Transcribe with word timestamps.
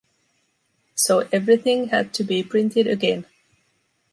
So 0.95 1.27
everything 1.31 1.89
had 1.89 2.11
to 2.15 2.23
be 2.23 2.41
printed 2.41 2.87
again. 2.87 3.27